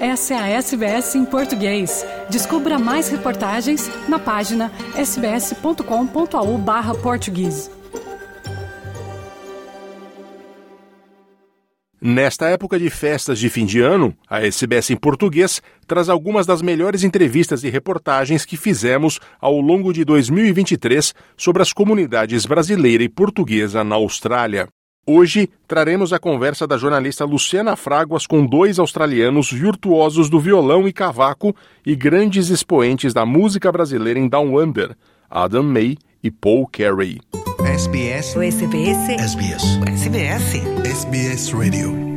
Essa 0.00 0.32
é 0.32 0.38
a 0.38 0.48
SBS 0.48 1.14
em 1.14 1.26
português. 1.26 2.06
Descubra 2.30 2.78
mais 2.78 3.10
reportagens 3.10 3.90
na 4.08 4.18
página 4.18 4.72
sbs.com.au/português. 4.96 7.70
Nesta 12.00 12.48
época 12.48 12.78
de 12.78 12.88
festas 12.88 13.38
de 13.38 13.50
fim 13.50 13.66
de 13.66 13.82
ano, 13.82 14.16
a 14.26 14.40
SBS 14.40 14.88
em 14.88 14.96
português 14.96 15.60
traz 15.86 16.08
algumas 16.08 16.46
das 16.46 16.62
melhores 16.62 17.04
entrevistas 17.04 17.62
e 17.62 17.68
reportagens 17.68 18.46
que 18.46 18.56
fizemos 18.56 19.20
ao 19.38 19.60
longo 19.60 19.92
de 19.92 20.02
2023 20.02 21.12
sobre 21.36 21.60
as 21.60 21.74
comunidades 21.74 22.46
brasileira 22.46 23.04
e 23.04 23.08
portuguesa 23.10 23.84
na 23.84 23.96
Austrália. 23.96 24.66
Hoje 25.06 25.48
traremos 25.66 26.12
a 26.12 26.18
conversa 26.18 26.66
da 26.66 26.76
jornalista 26.76 27.24
Luciana 27.24 27.74
Fraguas 27.74 28.26
com 28.26 28.44
dois 28.44 28.78
australianos 28.78 29.50
virtuosos 29.50 30.28
do 30.28 30.38
violão 30.38 30.86
e 30.86 30.92
cavaco 30.92 31.54
e 31.84 31.96
grandes 31.96 32.48
expoentes 32.48 33.14
da 33.14 33.24
música 33.24 33.72
brasileira 33.72 34.20
em 34.20 34.28
Down 34.28 34.56
Under, 34.56 34.94
Adam 35.28 35.62
May 35.62 35.96
e 36.22 36.30
Paul 36.30 36.66
Carey. 36.66 37.18
SBS. 37.64 38.36
O 38.36 38.42
SBS. 38.42 39.08
SBS. 39.08 39.62
SBS. 39.86 40.56
SBS 40.84 41.52
Radio. 41.52 42.09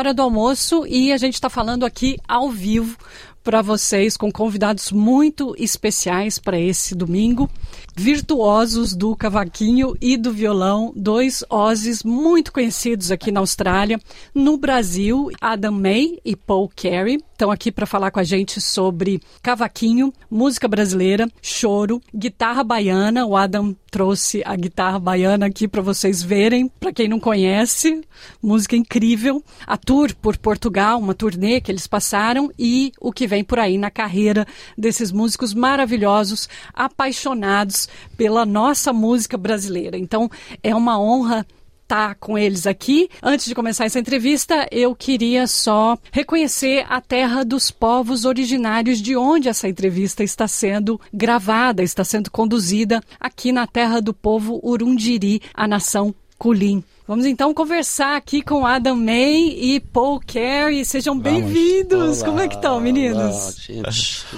Hora 0.00 0.14
do 0.14 0.22
almoço 0.22 0.86
e 0.86 1.12
a 1.12 1.18
gente 1.18 1.34
está 1.34 1.50
falando 1.50 1.84
aqui 1.84 2.16
ao 2.26 2.48
vivo 2.48 2.96
para 3.44 3.60
vocês 3.60 4.16
com 4.16 4.32
convidados 4.32 4.90
muito 4.92 5.54
especiais 5.58 6.38
para 6.38 6.58
esse 6.58 6.94
domingo. 6.94 7.50
Virtuosos 7.94 8.94
do 8.94 9.14
cavaquinho 9.14 9.94
e 10.00 10.16
do 10.16 10.32
violão, 10.32 10.90
dois 10.96 11.44
Ozzies 11.50 12.02
muito 12.02 12.50
conhecidos 12.50 13.10
aqui 13.10 13.30
na 13.30 13.40
Austrália. 13.40 14.00
No 14.34 14.56
Brasil, 14.56 15.30
Adam 15.38 15.72
May 15.72 16.18
e 16.24 16.34
Paul 16.34 16.70
Carey 16.74 17.18
estão 17.40 17.50
aqui 17.50 17.72
para 17.72 17.86
falar 17.86 18.10
com 18.10 18.20
a 18.20 18.24
gente 18.24 18.60
sobre 18.60 19.18
cavaquinho, 19.42 20.12
música 20.30 20.68
brasileira, 20.68 21.26
choro, 21.40 21.98
guitarra 22.14 22.62
baiana. 22.62 23.24
O 23.24 23.34
Adam 23.34 23.74
trouxe 23.90 24.42
a 24.44 24.54
guitarra 24.54 24.98
baiana 24.98 25.46
aqui 25.46 25.66
para 25.66 25.80
vocês 25.80 26.22
verem, 26.22 26.68
para 26.68 26.92
quem 26.92 27.08
não 27.08 27.18
conhece, 27.18 28.02
música 28.42 28.76
incrível. 28.76 29.42
A 29.66 29.78
tour 29.78 30.14
por 30.16 30.36
Portugal, 30.36 30.98
uma 30.98 31.14
turnê 31.14 31.62
que 31.62 31.72
eles 31.72 31.86
passaram 31.86 32.52
e 32.58 32.92
o 33.00 33.10
que 33.10 33.26
vem 33.26 33.42
por 33.42 33.58
aí 33.58 33.78
na 33.78 33.90
carreira 33.90 34.46
desses 34.76 35.10
músicos 35.10 35.54
maravilhosos, 35.54 36.46
apaixonados 36.74 37.88
pela 38.18 38.44
nossa 38.44 38.92
música 38.92 39.38
brasileira. 39.38 39.96
Então, 39.96 40.30
é 40.62 40.74
uma 40.74 41.00
honra 41.00 41.46
estar 41.90 42.10
tá 42.10 42.14
com 42.14 42.38
eles 42.38 42.66
aqui. 42.68 43.10
Antes 43.20 43.46
de 43.46 43.54
começar 43.54 43.84
essa 43.84 43.98
entrevista, 43.98 44.68
eu 44.70 44.94
queria 44.94 45.48
só 45.48 45.98
reconhecer 46.12 46.86
a 46.88 47.00
terra 47.00 47.44
dos 47.44 47.72
povos 47.72 48.24
originários 48.24 49.02
de 49.02 49.16
onde 49.16 49.48
essa 49.48 49.68
entrevista 49.68 50.22
está 50.22 50.46
sendo 50.46 51.00
gravada, 51.12 51.82
está 51.82 52.04
sendo 52.04 52.30
conduzida 52.30 53.02
aqui 53.18 53.50
na 53.50 53.66
terra 53.66 54.00
do 54.00 54.14
povo 54.14 54.60
Urundiri, 54.62 55.42
a 55.52 55.66
nação 55.66 56.14
Kulim. 56.38 56.84
Vamos 57.10 57.26
então 57.26 57.52
conversar 57.52 58.16
aqui 58.16 58.40
com 58.40 58.64
Adam 58.64 58.94
May 58.94 59.48
e 59.58 59.80
Paul 59.80 60.20
Carey. 60.24 60.84
Sejam 60.84 61.18
bem-vindos. 61.18 62.22
Como 62.22 62.38
é 62.38 62.46
que 62.46 62.54
estão, 62.54 62.78
meninos? 62.78 63.68
Olá, 63.68 63.90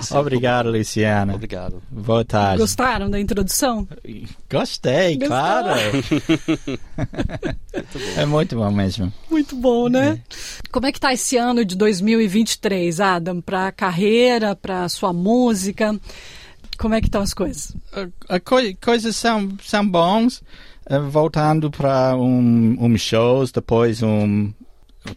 Obrigado, 0.18 0.70
Luciana. 0.70 1.34
Obrigado. 1.34 1.82
Boa 1.90 2.24
tarde. 2.24 2.56
Gostaram 2.62 3.10
da 3.10 3.20
introdução? 3.20 3.86
Gostei, 4.50 5.18
Gostou? 5.18 5.28
claro. 5.28 5.68
é 8.16 8.24
muito 8.24 8.56
bom 8.56 8.70
mesmo. 8.70 9.12
Muito 9.30 9.54
bom, 9.54 9.90
né? 9.90 10.18
É. 10.18 10.68
Como 10.70 10.86
é 10.86 10.92
que 10.92 10.96
está 10.96 11.12
esse 11.12 11.36
ano 11.36 11.66
de 11.66 11.76
2023, 11.76 13.00
Adam? 13.00 13.42
Para 13.42 13.66
a 13.66 13.72
carreira, 13.72 14.56
para 14.56 14.84
a 14.84 14.88
sua 14.88 15.12
música? 15.12 15.94
Como 16.78 16.94
é 16.94 17.02
que 17.02 17.08
estão 17.08 17.20
as 17.20 17.34
coisas? 17.34 17.76
As 18.30 18.40
co 18.42 18.56
coisas 18.80 19.14
são, 19.14 19.58
são 19.62 19.86
bons. 19.86 20.42
Eh, 20.86 20.98
voltando 20.98 21.70
para 21.70 22.16
um, 22.16 22.76
um 22.78 22.98
shows, 22.98 23.52
depois 23.52 24.02
um 24.02 24.52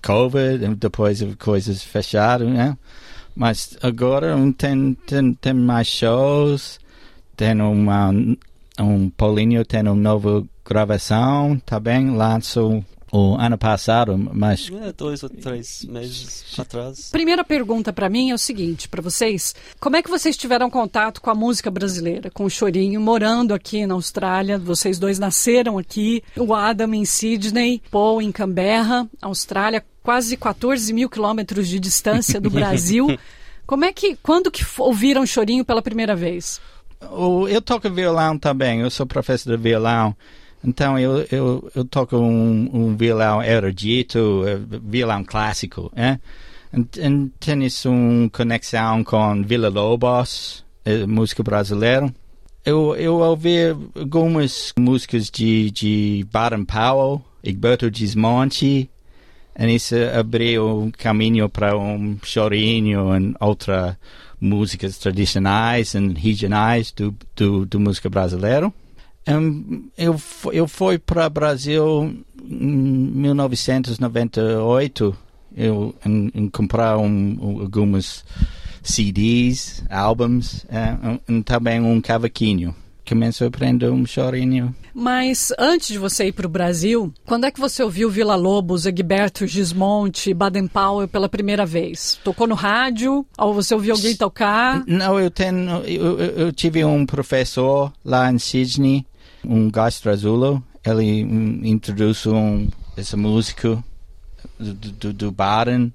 Covid, 0.02 0.76
depois 0.76 1.24
coisas 1.40 1.84
fecharam, 1.84 2.50
né? 2.50 2.78
Mas 3.36 3.78
agora 3.82 4.36
tem, 4.58 4.94
tem, 5.06 5.34
tem 5.34 5.54
mais 5.54 5.88
shows, 5.88 6.80
tem 7.36 7.60
uma, 7.62 8.12
um 8.80 9.10
Paulinho 9.10 9.66
tem 9.66 9.82
uma 9.82 9.96
nova 9.96 10.44
gravação, 10.66 11.60
tá 11.66 11.80
bem? 11.80 12.16
Lanço 12.16 12.84
o 13.16 13.36
ano 13.40 13.58
passado, 13.58 14.18
mas. 14.18 14.70
É, 14.82 14.92
dois 14.92 15.24
ou 15.24 15.30
três 15.30 15.86
meses 15.86 16.44
atrás. 16.60 17.10
Primeira 17.12 17.44
pergunta 17.44 17.94
para 17.94 18.10
mim 18.10 18.32
é 18.32 18.34
o 18.34 18.38
seguinte, 18.38 18.90
para 18.90 19.02
vocês: 19.02 19.56
como 19.80 19.96
é 19.96 20.04
que 20.04 20.10
vocês 20.10 20.36
tiveram 20.36 20.70
contato 20.70 21.22
com 21.22 21.30
a 21.30 21.36
música 21.36 21.72
brasileira, 21.72 22.30
com 22.30 22.44
o 22.44 22.50
Chorinho, 22.50 23.00
morando 23.00 23.54
aqui 23.54 23.86
na 23.86 23.94
Austrália? 23.94 24.58
Vocês 24.58 25.00
dois 25.00 25.18
nasceram 25.18 25.78
aqui, 25.78 26.22
o 26.36 26.54
Adam 26.54 26.94
em 26.94 27.06
Sydney, 27.06 27.82
Paul 27.90 28.22
em 28.22 28.32
Canberra, 28.32 29.08
Austrália, 29.22 29.84
quase 30.04 30.36
14 30.36 30.92
mil 30.92 31.10
quilômetros 31.10 31.68
de 31.68 31.80
distância 31.80 32.42
do 32.42 32.50
Brasil. 32.52 33.18
como 33.66 33.86
é 33.86 33.94
que, 33.94 34.18
quando 34.22 34.52
que 34.52 34.66
ouviram 34.78 35.26
Chorinho 35.26 35.64
pela 35.64 35.82
primeira 35.82 36.16
vez? 36.16 36.60
Eu 37.50 37.62
toco 37.62 37.90
violão 37.90 38.38
também, 38.38 38.82
eu 38.82 38.90
sou 38.90 39.06
professor 39.06 39.56
de 39.56 39.62
violão. 39.62 40.16
Então 40.66 40.98
eu, 40.98 41.26
eu, 41.32 41.72
eu 41.76 41.86
toco 41.86 42.18
um, 42.18 42.70
um 42.74 42.98
violão 42.98 43.42
erudito, 43.44 44.44
eh, 44.48 44.60
violão 44.84 45.24
clássico, 45.24 45.92
né? 45.96 46.20
Tenho 46.92 47.32
uma 47.86 48.30
conexão 48.30 49.04
com 49.04 49.44
Vila 49.44 49.70
Lobos, 49.70 50.66
eh, 50.84 51.06
música 51.06 51.44
brasileira. 51.44 52.14
Eu, 52.66 52.96
eu 52.96 53.20
ouvi 53.20 53.60
algumas 53.96 54.74
músicas 54.78 55.30
de, 55.30 55.70
de 55.70 56.26
Baden 56.32 56.66
Powell, 56.66 57.22
Egberto 57.44 57.90
Gismonti, 57.94 58.90
e 59.58 59.76
isso 59.76 59.96
abriu 60.18 60.82
um 60.82 60.92
caminho 60.92 61.48
para 61.48 61.78
um 61.78 62.18
chorinho 62.24 63.12
e 63.16 63.36
outras 63.40 63.96
músicas 64.42 64.98
tradicionais 64.98 65.94
e 65.94 66.00
regionais 66.14 66.92
do, 66.92 67.16
do, 67.36 67.66
do 67.66 67.80
música 67.80 68.10
brasileira. 68.10 68.74
Um, 69.28 69.90
eu, 69.98 70.22
eu 70.54 70.68
fui 70.68 71.00
para 71.00 71.26
o 71.26 71.30
Brasil 71.30 72.16
em 72.44 72.68
1998 72.68 75.18
eu 75.56 75.96
em, 76.06 76.32
em 76.36 76.50
comprar 76.50 76.98
um, 76.98 77.38
um, 77.42 77.62
algumas 77.62 78.26
CDs, 78.84 79.84
álbuns 79.90 80.66
e 81.28 81.44
também 81.44 81.80
um 81.80 82.02
cavaquinho. 82.02 82.76
Começo 83.08 83.44
a 83.44 83.48
aprender 83.48 83.92
um 83.92 84.04
chorinho. 84.04 84.76
Mas 84.92 85.54
antes 85.60 85.90
de 85.90 86.00
você 86.00 86.28
ir 86.28 86.32
para 86.32 86.48
o 86.48 86.50
Brasil, 86.50 87.14
quando 87.24 87.46
é 87.46 87.52
que 87.52 87.60
você 87.60 87.84
ouviu 87.84 88.10
Vila 88.10 88.36
Lobos, 88.36 88.88
Egberto 88.88 89.46
Gismonte, 89.46 90.34
Baden 90.34 90.68
Powell 90.68 91.08
pela 91.08 91.30
primeira 91.30 91.68
vez? 91.68 92.20
Tocou 92.24 92.48
no 92.48 92.56
rádio? 92.56 93.24
Ou 93.38 93.54
você 93.54 93.76
ouviu 93.76 93.94
alguém 93.94 94.16
tocar? 94.16 94.84
Não, 94.88 95.20
eu 95.20 95.30
tenho, 95.30 95.84
eu, 95.84 96.20
eu 96.20 96.52
tive 96.52 96.84
um 96.84 97.06
professor 97.06 97.94
lá 98.04 98.32
em 98.32 98.40
Sydney 98.40 99.06
um 99.48 99.70
Gastro 99.70 100.12
Azulo, 100.12 100.64
ele 100.86 101.22
introduziu 101.64 102.36
um, 102.36 102.68
essa 102.98 103.18
música 103.18 103.84
do, 104.60 104.74
do, 104.74 105.14
do 105.14 105.32
Baden 105.32 105.92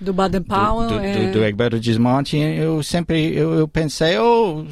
Do 0.00 0.12
Baden 0.12 0.42
Powell. 0.42 0.88
do, 0.88 0.94
do, 0.98 1.04
é... 1.04 1.26
do, 1.26 1.32
do 1.32 1.44
Egberto 1.44 1.82
Gismonti, 1.82 2.36
eu 2.38 2.82
sempre 2.82 3.34
eu, 3.34 3.52
eu 3.54 3.68
pensei, 3.68 4.18
oh, 4.18 4.64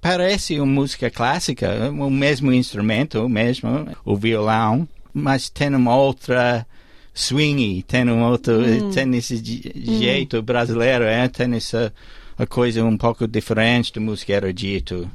parece 0.00 0.58
uma 0.60 0.66
música 0.66 1.10
clássica, 1.10 1.90
o 1.90 2.10
mesmo 2.10 2.52
instrumento, 2.52 3.20
o 3.24 3.28
mesmo, 3.28 3.88
o 4.04 4.16
violão, 4.16 4.86
mas 5.12 5.48
tem 5.48 5.74
uma 5.74 5.96
outra 5.96 6.66
swingy, 7.14 7.82
tem 7.82 8.08
um 8.10 8.22
outro, 8.24 8.60
Hum. 8.60 8.90
tem 8.90 9.14
esse 9.16 9.40
de- 9.40 9.72
jeito 9.98 10.42
brasileiro, 10.42 11.04
é, 11.04 11.26
tem 11.28 11.54
essa 11.54 11.92
a 12.38 12.44
coisa 12.46 12.84
um 12.84 12.98
pouco 12.98 13.26
diferente 13.26 13.90
da 13.94 13.98
música 14.00 14.34
erudito, 14.34 15.10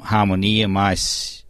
harmonia 0.00 0.66
mais 0.66 1.43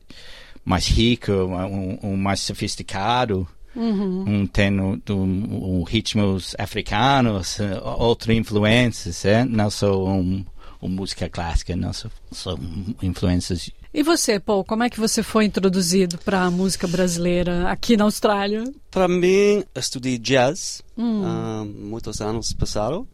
mais 0.64 0.86
rica, 0.86 1.32
um, 1.32 1.98
um 2.02 2.16
mais 2.16 2.40
sofisticado 2.40 3.46
um 3.76 4.46
tem 4.46 4.80
um, 4.80 5.00
um, 5.10 5.82
ritmos 5.82 6.54
africanos, 6.58 7.58
eh, 7.58 7.80
outras 7.82 8.36
influências, 8.36 9.24
é? 9.24 9.44
não 9.44 9.68
só 9.70 10.06
um, 10.06 10.44
música 10.82 11.28
clássica, 11.28 11.74
não 11.74 11.92
só, 11.92 12.08
só 12.30 12.56
influências. 13.02 13.70
E 13.92 14.02
você, 14.02 14.38
Paul, 14.38 14.64
como 14.64 14.82
é 14.82 14.90
que 14.90 15.00
você 15.00 15.22
foi 15.22 15.44
introduzido 15.44 16.18
para 16.18 16.42
a 16.42 16.50
música 16.50 16.86
brasileira 16.86 17.68
aqui 17.70 17.96
na 17.96 18.04
Austrália? 18.04 18.64
Para 18.90 19.08
mim, 19.08 19.64
eu 19.74 19.80
estudei 19.80 20.18
jazz 20.18 20.82
ah, 20.98 21.64
muitos 21.64 22.20
anos 22.20 22.52
passaram. 22.52 23.06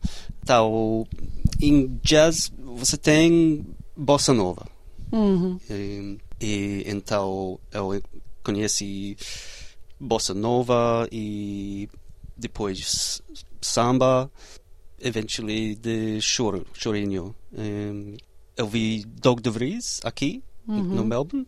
Então, 0.43 1.07
em 1.61 1.99
jazz 2.03 2.53
você 2.59 2.97
tem 2.97 3.65
bossa 3.97 4.33
nova. 4.33 4.67
Uhum. 5.13 5.59
E, 5.71 6.19
e 6.41 6.83
então 6.87 7.61
eu 7.73 8.03
conheci 8.43 9.17
bossa 9.99 10.33
nova 10.33 11.07
e 11.13 11.89
depois 12.37 13.21
samba, 13.61 14.31
eventually 15.01 15.75
de 15.75 16.21
choro, 16.21 16.67
chorinho. 16.73 17.35
Eu 18.57 18.67
vi 18.67 19.05
Doug 19.05 19.41
de 19.41 19.51
Vries 19.51 20.01
aqui 20.05 20.43
no 20.67 21.05
Melbourne. 21.05 21.47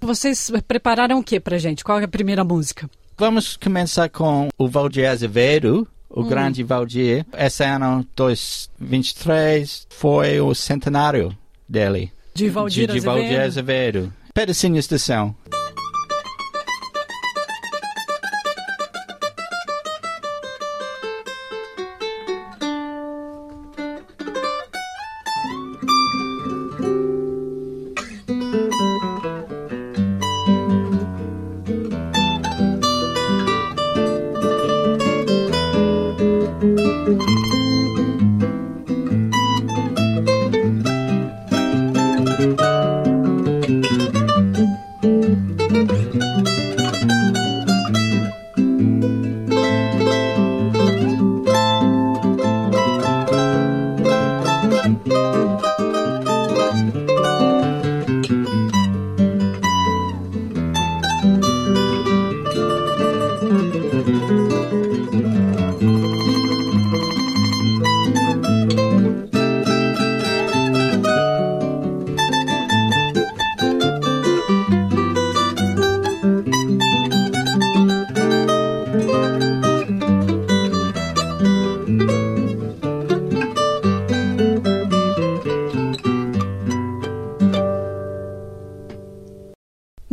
Vocês 0.00 0.50
prepararam 0.66 1.18
o 1.18 1.24
que 1.24 1.38
pra 1.38 1.58
gente? 1.58 1.84
Qual 1.84 2.00
é 2.00 2.04
a 2.04 2.08
primeira 2.08 2.42
música? 2.42 2.90
Vamos 3.18 3.56
começar 3.56 4.08
com 4.08 4.48
o 4.56 4.66
Valdir 4.66 5.08
Azevedo, 5.08 5.86
o 6.08 6.24
grande 6.24 6.62
Valdir. 6.62 7.26
Esse 7.36 7.64
ano, 7.64 8.06
2023, 8.16 9.86
foi 9.90 10.40
o 10.40 10.54
centenário 10.54 11.36
dele. 11.68 12.10
De 12.34 12.48
Valdir 12.48 12.86
de, 12.86 12.94
de 12.94 13.00
Valdir 13.00 13.40
Azevedo? 13.40 13.98
Azevedo. 13.98 14.12
De. 14.34 15.34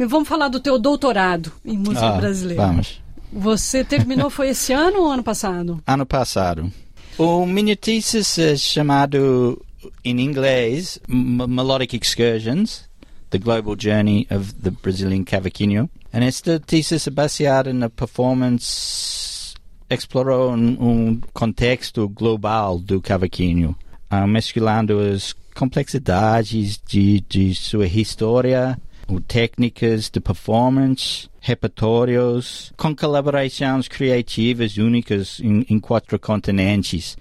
Vamos 0.07 0.27
falar 0.27 0.47
do 0.47 0.59
teu 0.59 0.79
doutorado 0.79 1.51
em 1.65 1.77
música 1.77 2.07
Ah, 2.07 2.17
brasileira. 2.17 2.65
Vamos. 2.65 3.01
Você 3.31 3.83
terminou, 3.83 4.29
foi 4.29 4.49
esse 4.49 4.71
ano 4.73 5.01
ou 5.01 5.11
ano 5.11 5.23
passado? 5.23 5.81
Ano 5.87 6.05
passado. 6.05 6.71
O 7.17 7.45
minha 7.45 7.75
thesis 7.75 8.37
é 8.37 8.55
chamado, 8.55 9.59
em 10.03 10.19
inglês, 10.21 10.99
M- 11.09 11.47
Melodic 11.47 11.95
Excursions, 11.97 12.83
The 13.29 13.37
Global 13.39 13.75
Journey 13.77 14.27
of 14.31 14.53
the 14.55 14.69
Brazilian 14.71 15.23
Cavaquinho. 15.23 15.89
E 16.13 16.17
esta 16.23 16.59
thesis 16.59 17.05
é 17.07 17.09
baseada 17.11 17.73
na 17.73 17.89
performance, 17.89 19.53
explorou 19.89 20.51
um, 20.53 20.77
um 20.79 21.21
contexto 21.33 22.07
global 22.09 22.79
do 22.79 23.01
cavaquinho, 23.01 23.75
ah, 24.09 24.25
mesclando 24.27 24.99
as 24.99 25.33
complexidades 25.55 26.79
de, 26.87 27.21
de 27.27 27.53
sua 27.55 27.87
história, 27.87 28.79
o 29.07 29.19
técnicas 29.21 30.09
de 30.09 30.19
performance, 30.19 31.29
repertórios, 31.39 32.73
com 32.77 32.95
colaborações 32.95 33.87
criativas 33.87 34.77
únicas 34.77 35.39
em, 35.39 35.65
em 35.69 35.79
quatro 35.79 36.19
continentes. 36.19 37.17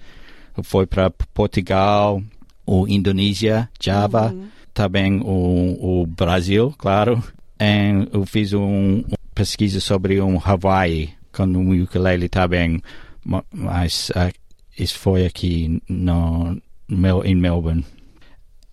Foi 0.63 0.87
para 0.87 1.11
Portugal, 1.33 2.23
o 2.67 2.89
Indonésia, 2.89 3.69
Java, 3.81 4.35
também 4.75 5.21
o, 5.21 6.03
o 6.03 6.07
Brasil, 6.07 6.75
claro. 6.77 7.23
E 7.61 8.09
eu 8.13 8.27
fiz 8.27 8.53
um, 8.53 9.01
uma 9.07 9.19
pesquisa 9.35 9.81
sobre 9.81 10.21
um 10.21 10.41
Hawaii 10.43 11.11
com 11.33 11.45
um 11.45 11.83
ukulele 11.83 12.29
também, 12.29 12.81
ma- 13.25 13.45
mas 13.53 14.11
ah, 14.15 14.31
isso 14.79 14.99
foi 14.99 15.25
aqui 15.27 15.81
no, 15.89 16.61
Mel- 16.89 17.25
em 17.25 17.35
Melbourne 17.35 17.85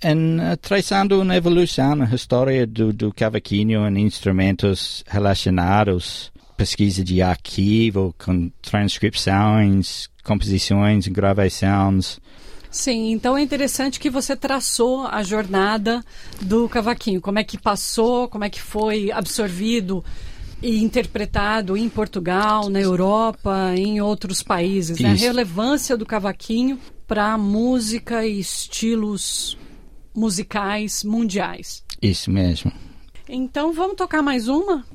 em 0.03 0.39
eh, 0.39 0.55
traçando 0.57 1.21
uma 1.21 1.35
evolução 1.35 1.95
na 1.95 2.13
história 2.13 2.67
do, 2.67 2.91
do 2.91 3.13
cavaquinho 3.13 3.87
em 3.87 4.01
instrumentos 4.01 5.03
relacionados, 5.07 6.31
pesquisa 6.57 7.03
de 7.03 7.21
arquivo 7.21 8.13
com 8.17 8.51
transcrições, 8.61 10.07
composições, 10.23 11.07
gravações. 11.07 12.19
Sim, 12.69 13.11
então 13.11 13.37
é 13.37 13.41
interessante 13.41 13.99
que 13.99 14.09
você 14.09 14.35
traçou 14.35 15.05
a 15.05 15.21
jornada 15.21 16.03
do 16.41 16.67
cavaquinho. 16.67 17.21
Como 17.21 17.37
é 17.37 17.43
que 17.43 17.57
passou, 17.57 18.27
como 18.27 18.43
é 18.43 18.49
que 18.49 18.61
foi 18.61 19.11
absorvido 19.11 20.03
e 20.63 20.81
interpretado 20.81 21.75
em 21.75 21.89
Portugal, 21.89 22.69
na 22.69 22.79
Europa, 22.79 23.73
em 23.75 23.99
outros 24.01 24.41
países. 24.41 24.97
Né? 24.97 25.11
A 25.11 25.13
relevância 25.13 25.97
do 25.97 26.05
cavaquinho 26.05 26.79
para 27.05 27.37
música 27.37 28.25
e 28.25 28.39
estilos 28.39 29.57
musicais 30.15 31.03
mundiais. 31.03 31.83
Isso 32.01 32.29
mesmo. 32.31 32.71
Então 33.27 33.73
vamos 33.73 33.95
tocar 33.95 34.21
mais 34.21 34.47
uma? 34.47 34.85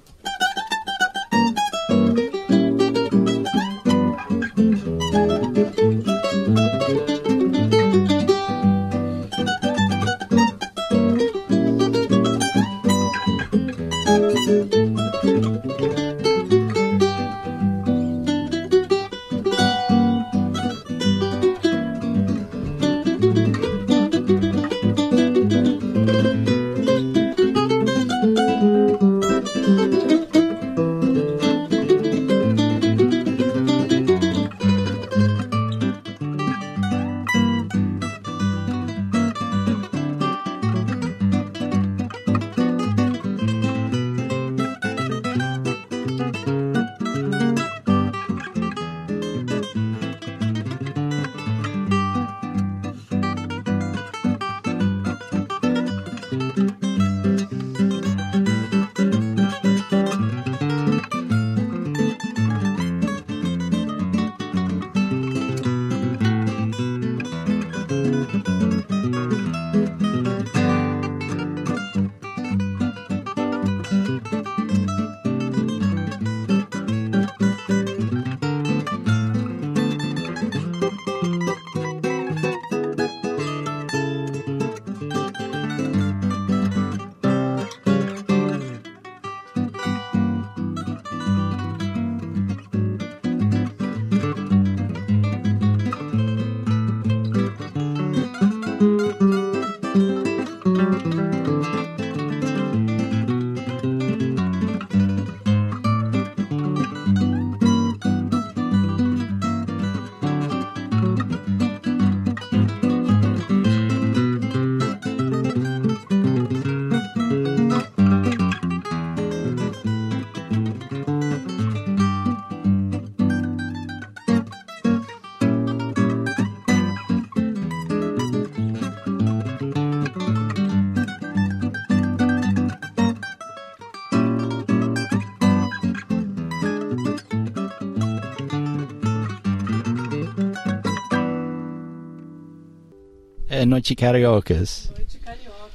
É 143.58 143.66
Noite 143.66 143.96
Cariocas. 143.96 144.88
Noite 144.96 145.18
Cariocas. 145.18 145.72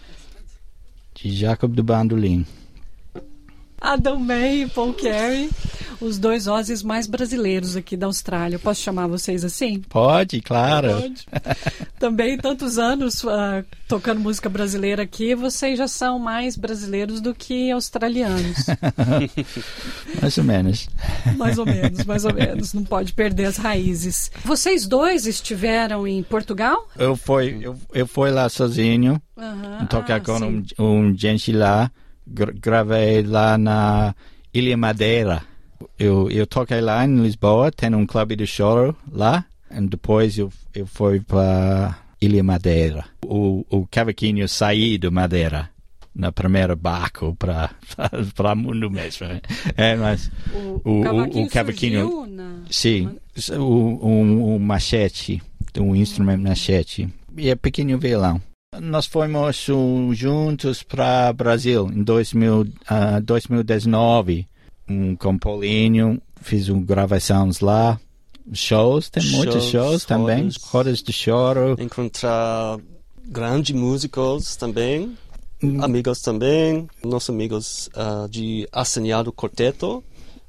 De 1.15 1.35
Jacob 1.35 1.73
do 1.75 1.83
Bandolim. 1.83 2.45
Adam 3.81 4.17
May 4.19 4.61
e 4.63 4.69
Paul 4.69 4.93
Carey, 4.93 5.49
os 6.03 6.17
dois 6.17 6.47
Ozzy's 6.47 6.83
mais 6.83 7.07
brasileiros 7.07 7.75
aqui 7.75 7.95
da 7.97 8.05
Austrália. 8.07 8.59
Posso 8.59 8.81
chamar 8.81 9.07
vocês 9.07 9.43
assim? 9.43 9.79
Pode, 9.89 10.41
claro. 10.41 10.89
Pode. 11.01 11.25
Também 11.99 12.37
tantos 12.37 12.77
anos 12.77 13.23
uh, 13.23 13.63
tocando 13.87 14.19
música 14.19 14.49
brasileira 14.49 15.03
aqui, 15.03 15.33
vocês 15.35 15.77
já 15.77 15.87
são 15.87 16.19
mais 16.19 16.57
brasileiros 16.57 17.21
do 17.21 17.33
que 17.33 17.71
australianos. 17.71 18.57
mais 20.21 20.37
ou 20.37 20.43
menos. 20.43 20.89
Mais 21.37 21.57
ou 21.57 21.65
menos, 21.65 22.05
mais 22.05 22.25
ou 22.25 22.33
menos. 22.33 22.73
Não 22.73 22.83
pode 22.83 23.13
perder 23.13 23.45
as 23.45 23.57
raízes. 23.57 24.31
Vocês 24.43 24.85
dois 24.87 25.25
estiveram 25.25 26.07
em 26.07 26.21
Portugal? 26.23 26.87
Eu 26.97 27.15
fui, 27.15 27.59
eu, 27.61 27.77
eu 27.93 28.07
fui 28.07 28.29
lá 28.31 28.49
sozinho, 28.49 29.21
Uhum. 29.35 29.85
tocar 29.87 30.17
Ah, 30.17 30.19
com 30.19 30.37
sim. 30.37 30.63
um, 30.77 30.83
um 31.09 31.17
gente 31.17 31.51
lá, 31.51 31.89
gra- 32.27 32.53
gravei 32.53 33.23
lá 33.23 33.57
na 33.57 34.13
Ilha 34.53 34.77
Madeira. 34.77 35.41
Eu, 35.97 36.29
eu 36.31 36.45
toquei 36.47 36.81
lá 36.81 37.05
em 37.05 37.21
Lisboa, 37.21 37.71
tem 37.71 37.93
um 37.95 38.05
clube 38.05 38.35
de 38.35 38.45
choro 38.47 38.95
lá, 39.11 39.45
e 39.71 39.81
depois 39.87 40.37
eu, 40.37 40.51
eu 40.73 40.85
fui 40.85 41.19
para 41.19 41.97
Ilha 42.21 42.43
Madeira. 42.43 43.05
O, 43.25 43.65
o 43.69 43.87
cavaquinho 43.87 44.47
saí 44.47 44.97
do 44.97 45.11
Madeira 45.11 45.69
na 46.15 46.31
primeira 46.31 46.75
barco 46.75 47.35
para 47.39 47.71
para 48.35 48.53
mundo 48.55 48.89
mesmo. 48.91 49.25
É, 49.75 49.95
mas 49.95 50.29
O, 50.53 50.89
o- 50.89 51.03
o- 51.43 51.47
cavaquinho 51.49 52.25
na... 52.27 52.55
Sim, 52.69 53.09
o, 53.57 54.07
um, 54.07 54.55
um 54.55 54.59
machete, 54.59 55.41
um 55.79 55.95
instrumento 55.95 56.41
machete. 56.43 57.09
E 57.35 57.49
é 57.49 57.55
pequeno 57.55 57.97
violão. 57.97 58.39
Nós 58.79 59.05
fomos 59.05 59.67
uh, 59.69 60.13
juntos 60.13 60.81
para 60.83 61.31
Brasil 61.33 61.89
em 61.93 62.03
2000, 62.03 62.67
ah, 62.87 63.19
2019, 63.19 64.47
um, 64.87 65.15
com 65.15 65.37
Paulinho, 65.37 66.21
fiz 66.41 66.69
um 66.69 66.81
gravações 66.81 67.59
lá, 67.59 67.99
shows, 68.51 69.09
tem 69.09 69.23
muitos 69.31 69.63
Shows, 69.65 69.71
shows 69.71 70.05
também, 70.05 70.37
rodas. 70.43 70.57
rodas 70.57 71.03
de 71.03 71.13
choro. 71.13 71.75
Encontrar 71.79 72.77
grandes 73.25 73.75
músicos 73.75 74.55
também, 74.55 75.17
amigos 75.81 76.21
também, 76.21 76.87
nossos 77.03 77.29
amigos 77.29 77.89
ah, 77.95 78.27
de 78.29 78.67
Assanhado 78.71 79.31
Quarteto 79.31 80.03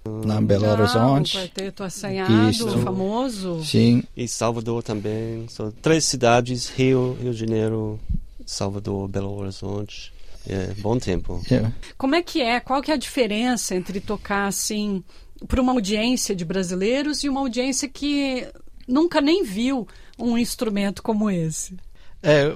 Lá 0.07 0.39
em 0.39 0.45
Belo 0.45 0.67
Ah, 0.67 0.73
Horizonte. 0.75 1.35
o 1.35 1.41
quarteto 1.41 1.83
assanhado, 1.83 2.51
Isso. 2.51 2.69
famoso. 2.81 3.65
Sim, 3.65 4.03
e 4.15 4.29
Salvador 4.29 4.83
também. 4.83 5.47
São 5.49 5.71
três 5.71 6.05
cidades, 6.05 6.69
Rio, 6.69 7.17
Rio 7.23 7.33
de 7.33 7.39
Janeiro, 7.41 7.99
Salvador, 8.45 9.09
Belo 9.09 9.35
Horizonte. 9.35 10.13
É, 10.49 10.75
bom 10.81 10.99
tempo. 10.99 11.41
é. 11.51 11.71
Como 11.97 12.15
é 12.15 12.23
que 12.23 12.41
é? 12.43 12.61
Qual 12.61 12.83
que 12.83 12.91
é 12.91 12.95
a 12.95 12.99
diferença 12.99 13.75
entre 13.75 14.01
tocar 14.01 14.47
assim 14.47 15.03
para 15.49 15.61
uma 15.61 15.73
audiência 15.73 16.35
de 16.35 16.45
brasileiros 16.45 17.25
e 17.25 17.29
uma 17.29 17.41
audiência 17.41 17.89
que 17.89 18.47
nunca 18.87 19.21
nem 19.21 19.43
viu 19.43 19.87
um 20.19 20.37
instrumento 20.39 21.03
como 21.03 21.31
esse? 21.31 21.77
É, 22.23 22.55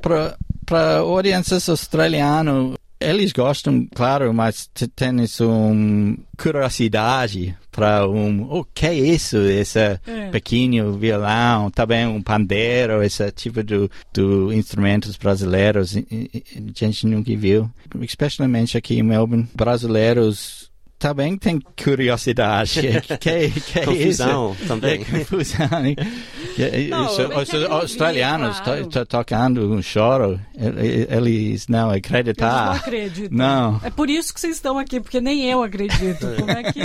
para 0.00 0.98
audiências 0.98 1.68
australianas, 1.68 2.75
eles 3.00 3.32
gostam, 3.32 3.86
claro, 3.94 4.32
mas 4.32 4.68
tem 4.94 5.22
isso, 5.22 5.48
um, 5.48 6.16
curiosidade 6.38 7.56
para 7.70 8.08
um, 8.08 8.42
o 8.50 8.64
que 8.64 8.86
é 8.86 8.94
isso, 8.94 9.36
esse 9.38 9.78
É. 9.78 10.30
pequeno 10.30 10.92
violão, 10.94 11.70
também 11.70 12.06
um 12.06 12.22
pandeiro, 12.22 13.02
esse 13.02 13.30
tipo 13.32 13.62
de, 13.62 13.88
de 14.12 14.22
instrumentos 14.54 15.16
brasileiros, 15.16 15.94
a 15.96 16.74
gente 16.86 17.06
nunca 17.06 17.36
viu, 17.36 17.70
especialmente 18.00 18.78
aqui 18.78 18.98
em 18.98 19.02
Melbourne, 19.02 19.46
brasileiros 19.54 20.70
também 21.08 21.36
têm 21.36 21.60
curiosidade, 21.82 22.80
que, 23.18 23.18
que, 23.18 23.60
que 23.60 23.78
é 23.78 23.82
isso? 23.84 23.84
Confusão 24.24 24.56
também. 24.66 25.00
É 25.02 25.04
confusão. 25.18 25.66
E- 25.86 26.62
e- 26.62 26.88
Não, 26.88 27.06
isso, 27.06 27.22
os 27.22 27.70
australianos 27.70 28.48
ouvir, 28.48 28.58
to- 28.58 28.64
claro. 28.64 28.86
to- 28.88 29.06
tocando 29.06 29.72
um 29.72 29.82
choro, 29.82 30.40
eles 30.54 31.06
não 31.14 31.16
Eles 31.46 31.66
não 31.68 31.90
acreditam. 31.90 32.48
acreditam. 32.72 33.36
Não. 33.38 33.80
É 33.84 33.90
por 33.90 34.08
isso 34.10 34.32
que 34.34 34.40
vocês 34.40 34.56
estão 34.56 34.78
aqui, 34.78 35.00
porque 35.00 35.20
nem 35.20 35.44
eu 35.50 35.62
acredito. 35.62 36.26
Como 36.38 36.50
é 36.50 36.72
que 36.72 36.80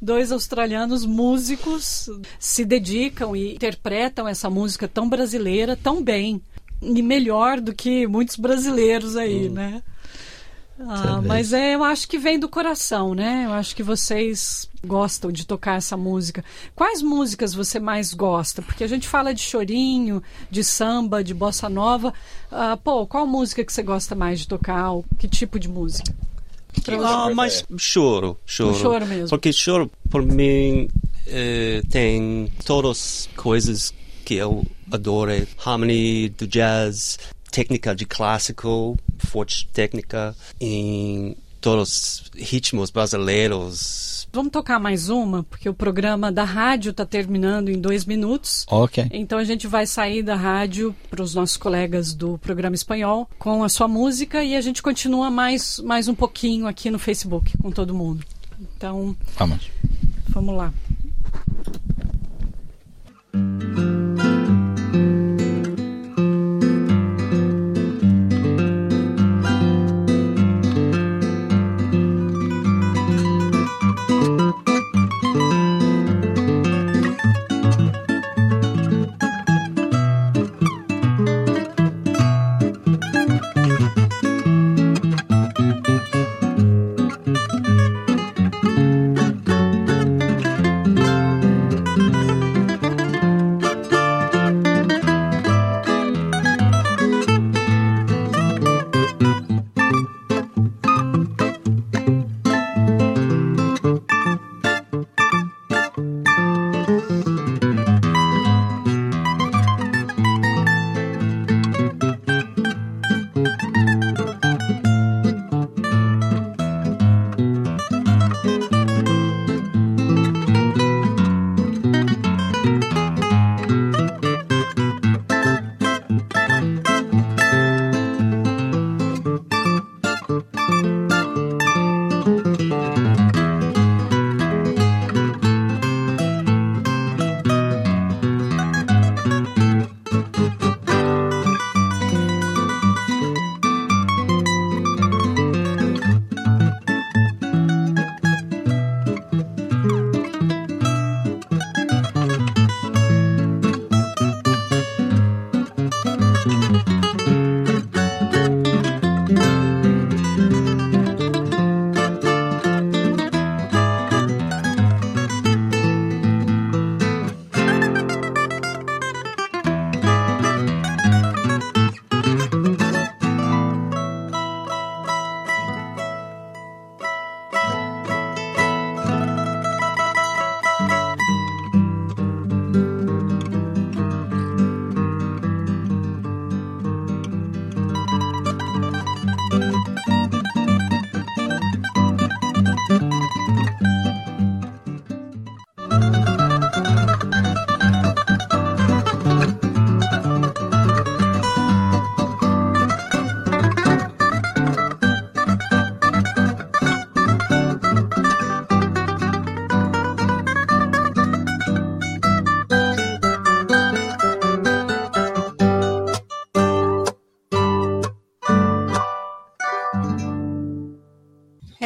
dois 0.00 0.32
australianos 0.32 1.04
músicos 1.06 2.08
se 2.38 2.64
dedicam 2.64 3.36
e 3.36 3.54
interpretam 3.54 4.26
essa 4.26 4.48
música 4.50 4.88
tão 4.88 5.08
brasileira 5.08 5.76
tão 5.76 6.02
bem 6.02 6.40
e 6.82 7.02
melhor 7.02 7.60
do 7.60 7.74
que 7.74 8.06
muitos 8.06 8.36
brasileiros 8.36 9.16
aí, 9.16 9.48
né? 9.48 9.82
Ah, 10.88 11.20
mas 11.22 11.52
é, 11.52 11.74
eu 11.74 11.84
acho 11.84 12.08
que 12.08 12.18
vem 12.18 12.38
do 12.38 12.48
coração, 12.48 13.14
né? 13.14 13.44
Eu 13.46 13.52
acho 13.52 13.76
que 13.76 13.82
vocês 13.82 14.68
gostam 14.84 15.30
de 15.30 15.46
tocar 15.46 15.76
essa 15.76 15.96
música. 15.96 16.44
Quais 16.74 17.02
músicas 17.02 17.52
você 17.52 17.78
mais 17.78 18.14
gosta? 18.14 18.62
Porque 18.62 18.82
a 18.82 18.86
gente 18.86 19.06
fala 19.06 19.34
de 19.34 19.42
chorinho, 19.42 20.22
de 20.50 20.64
samba, 20.64 21.22
de 21.22 21.34
bossa 21.34 21.68
nova. 21.68 22.14
Ah, 22.50 22.78
pô, 22.82 23.06
qual 23.06 23.26
música 23.26 23.64
que 23.64 23.72
você 23.72 23.82
gosta 23.82 24.14
mais 24.14 24.40
de 24.40 24.48
tocar? 24.48 24.92
Ou 24.92 25.04
Que 25.18 25.28
tipo 25.28 25.58
de 25.58 25.68
música? 25.68 26.14
Ah, 27.04 27.30
mas 27.34 27.64
choro, 27.76 28.38
choro. 28.46 28.70
O 28.70 28.74
choro 28.74 29.06
mesmo. 29.06 29.28
Porque 29.28 29.52
choro, 29.52 29.90
por 30.08 30.22
mim, 30.22 30.88
eh, 31.26 31.82
tem 31.90 32.50
todas 32.64 32.90
as 32.90 33.28
coisas 33.36 33.92
que 34.24 34.34
eu 34.34 34.64
adoro. 34.90 35.32
Harmony 35.64 36.28
do 36.30 36.46
jazz, 36.46 37.18
técnica 37.50 37.94
de 37.94 38.06
clássico, 38.06 38.98
forte 39.18 39.68
técnica, 39.72 40.34
em 40.60 41.36
todos 41.60 42.22
os 42.22 42.30
ritmos 42.34 42.90
brasileiros. 42.90 44.28
Vamos 44.32 44.52
tocar 44.52 44.78
mais 44.78 45.08
uma, 45.08 45.42
porque 45.42 45.68
o 45.68 45.74
programa 45.74 46.30
da 46.30 46.44
rádio 46.44 46.90
está 46.90 47.04
terminando 47.04 47.68
em 47.68 47.80
dois 47.80 48.04
minutos. 48.04 48.64
Ok. 48.68 49.08
Então 49.12 49.38
a 49.38 49.44
gente 49.44 49.66
vai 49.66 49.86
sair 49.86 50.22
da 50.22 50.36
rádio 50.36 50.94
para 51.10 51.22
os 51.22 51.34
nossos 51.34 51.56
colegas 51.56 52.14
do 52.14 52.38
programa 52.38 52.76
espanhol 52.76 53.28
com 53.38 53.64
a 53.64 53.68
sua 53.68 53.88
música 53.88 54.42
e 54.44 54.54
a 54.54 54.60
gente 54.60 54.82
continua 54.82 55.30
mais, 55.30 55.80
mais 55.80 56.06
um 56.06 56.14
pouquinho 56.14 56.66
aqui 56.66 56.90
no 56.90 56.98
Facebook 56.98 57.52
com 57.58 57.70
todo 57.72 57.92
mundo. 57.92 58.24
Então, 58.76 59.16
Vamos. 59.36 59.70
vamos 60.28 60.56
lá. 60.56 60.72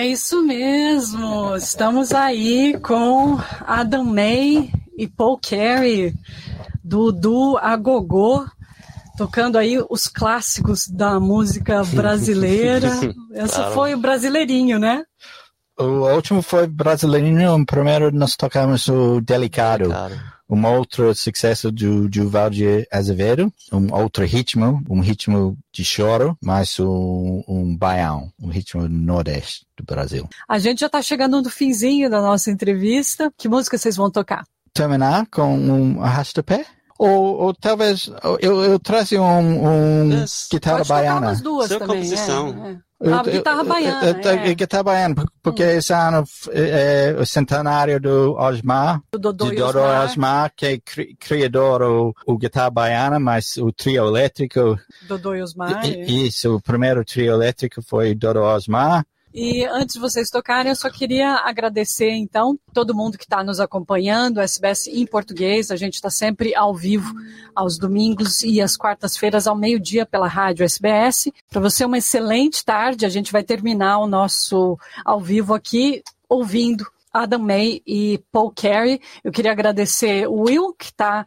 Isso 0.07 0.43
mesmo. 0.43 1.57
Estamos 1.57 2.13
aí 2.13 2.79
com 2.81 3.39
Adam 3.67 4.05
May 4.05 4.71
e 4.97 5.09
Paul 5.09 5.39
Carey, 5.39 6.15
do 6.83 7.11
Du 7.11 7.59
Agogô, 7.59 8.45
tocando 9.17 9.57
aí 9.57 9.83
os 9.91 10.07
clássicos 10.07 10.89
da 10.89 11.19
música 11.19 11.83
brasileira. 11.95 12.89
Essa 13.33 13.57
claro. 13.57 13.75
foi 13.75 13.95
o 13.95 13.99
Brasileirinho, 13.99 14.79
né? 14.79 15.03
O 15.79 16.09
último 16.15 16.41
foi 16.41 16.67
Brasileirinho, 16.67 17.55
o 17.55 17.67
primeiro 17.67 18.13
nós 18.13 18.37
tocamos 18.37 18.87
o 18.89 19.21
Delicado. 19.21 19.89
Delicado 19.89 20.34
um 20.49 20.67
outro 20.67 21.15
sucesso 21.15 21.71
do 21.73 22.09
Valdir 22.29 22.87
Azevedo, 22.93 23.53
um 23.73 23.93
outro 23.93 24.25
ritmo, 24.25 24.83
um 24.89 25.01
ritmo 25.01 25.57
de 25.73 25.85
choro, 25.85 26.37
mas 26.43 26.79
um, 26.79 27.43
um 27.49 27.77
baião, 27.77 28.31
um 28.41 28.49
ritmo 28.49 28.83
do 28.83 28.95
nordeste 28.95 29.67
do 29.77 29.85
Brasil. 29.85 30.29
A 30.49 30.59
gente 30.59 30.81
já 30.81 30.87
está 30.87 31.01
chegando 31.03 31.41
no 31.41 31.51
finzinho 31.51 32.11
da 32.11 32.21
nossa 32.21 32.51
entrevista. 32.51 33.33
Que 33.37 33.49
música 33.49 33.79
vocês 33.79 33.97
vão 33.97 34.11
tocar? 34.11 34.45
Terminar 34.73 35.27
com 35.31 35.57
um 35.57 36.03
arrasta-pé? 36.03 36.67
Ou, 36.99 37.39
ou, 37.41 37.55
talvez 37.55 38.09
eu, 38.41 38.63
eu 38.63 38.79
trazer 38.79 39.19
um, 39.19 40.09
um 40.09 40.25
guitarra 40.51 40.85
baiana. 40.85 41.31
As 41.31 41.41
duas 41.41 41.69
Sua 41.69 41.81
também, 41.81 41.97
composição. 41.97 42.81
É, 43.03 43.09
é. 43.09 43.13
A 43.13 43.23
guitarra 43.23 43.65
baiana. 43.65 44.07
É. 44.07 44.51
é. 44.51 44.55
Guitarra 44.55 44.83
baiana, 44.85 45.15
porque 45.43 45.65
hum. 45.65 45.71
esse 45.71 45.93
ano 45.93 46.25
é, 46.53 47.17
o 47.19 47.27
centenário 47.27 48.01
do 48.01 48.35
Osmar, 48.35 49.01
do 49.13 49.19
Dodô, 49.19 49.51
de 49.51 49.57
Dodô 49.57 49.81
Osmar. 49.81 50.05
Osmar, 50.05 50.53
que 50.57 50.67
é 50.67 50.79
cri, 50.79 51.17
criador 51.17 51.83
o, 51.83 52.15
o 52.27 52.39
guitarra 52.39 52.71
baiana, 52.71 53.19
mas 53.19 53.57
o 53.57 53.73
trio 53.73 54.07
elétrico. 54.07 54.79
Dodô 55.09 55.35
e 55.35 55.43
Osmar. 55.43 55.85
Isso, 55.87 56.57
o 56.57 56.63
primeiro 56.63 57.05
trio 57.05 57.33
elétrico 57.33 57.83
foi 57.83 58.15
Dodô 58.15 58.43
Osmar. 58.45 59.05
E 59.37 59.65
antes 59.65 59.95
de 59.95 60.01
vocês 60.01 60.31
tocarem, 60.31 60.71
eu 60.71 60.77
só 60.77 60.89
queria 60.89 61.35
agradecer, 61.45 62.13
então, 62.13 62.57
todo 62.73 62.95
mundo 62.95 63.19
que 63.19 63.25
está 63.25 63.43
nos 63.43 63.59
acompanhando, 63.59 64.41
SBS 64.41 64.87
em 64.87 65.05
português. 65.05 65.73
A 65.73 65.77
gente 65.77 65.95
está 65.95 66.09
sempre 66.09 66.55
ao 66.55 66.73
vivo 66.73 67.13
aos 67.53 67.77
domingos 67.77 68.45
e 68.45 68.61
às 68.61 68.77
quartas-feiras 68.77 69.49
ao 69.49 69.57
meio-dia 69.57 70.07
pela 70.07 70.29
rádio 70.29 70.63
SBS. 70.63 71.33
Para 71.51 71.61
você, 71.61 71.85
uma 71.85 71.99
excelente 71.99 72.65
tarde. 72.65 73.05
A 73.05 73.09
gente 73.09 73.33
vai 73.33 73.43
terminar 73.43 73.99
o 73.99 74.07
nosso 74.07 74.79
ao 75.05 75.21
vivo 75.21 75.53
aqui 75.53 76.01
ouvindo 76.29 76.87
Adam 77.15 77.39
May 77.39 77.81
e 77.87 78.21
Paul 78.33 78.53
Carey. 78.53 79.01
Eu 79.23 79.31
queria 79.31 79.53
agradecer 79.53 80.27
o 80.29 80.43
Will, 80.43 80.75
que 80.75 80.87
está 80.87 81.25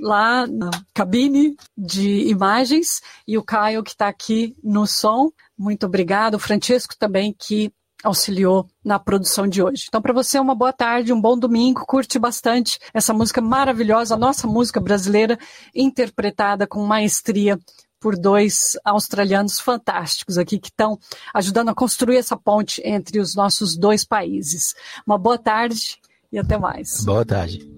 lá 0.00 0.46
na 0.46 0.70
cabine 0.92 1.56
de 1.76 2.28
imagens, 2.28 3.00
e 3.26 3.38
o 3.38 3.44
Caio, 3.44 3.84
que 3.84 3.90
está 3.90 4.08
aqui 4.08 4.56
no 4.62 4.86
som. 4.86 5.30
Muito 5.56 5.86
obrigado. 5.86 6.34
O 6.34 6.38
Francesco 6.40 6.94
também, 6.98 7.32
que 7.38 7.72
auxiliou 8.02 8.68
na 8.84 8.98
produção 8.98 9.46
de 9.48 9.62
hoje. 9.62 9.86
Então, 9.88 10.00
para 10.00 10.12
você, 10.12 10.38
uma 10.38 10.54
boa 10.54 10.72
tarde, 10.72 11.12
um 11.12 11.20
bom 11.20 11.38
domingo. 11.38 11.84
Curte 11.86 12.18
bastante 12.18 12.78
essa 12.94 13.12
música 13.12 13.40
maravilhosa, 13.40 14.14
a 14.14 14.18
nossa 14.18 14.46
música 14.46 14.80
brasileira, 14.80 15.38
interpretada 15.74 16.66
com 16.66 16.84
maestria 16.84 17.58
por 18.00 18.16
dois 18.16 18.78
australianos 18.84 19.58
fantásticos 19.60 20.38
aqui 20.38 20.58
que 20.58 20.68
estão 20.68 20.98
ajudando 21.34 21.70
a 21.70 21.74
construir 21.74 22.16
essa 22.16 22.36
ponte 22.36 22.80
entre 22.84 23.20
os 23.20 23.34
nossos 23.34 23.76
dois 23.76 24.04
países. 24.04 24.74
Uma 25.06 25.18
boa 25.18 25.38
tarde 25.38 25.98
e 26.32 26.38
até 26.38 26.58
mais. 26.58 27.04
Boa 27.04 27.24
tarde. 27.24 27.77